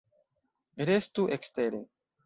[0.91, 1.85] Restu ekstere!